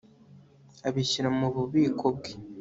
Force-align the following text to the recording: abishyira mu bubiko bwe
abishyira 0.87 1.29
mu 1.37 1.47
bubiko 1.53 2.05
bwe 2.15 2.31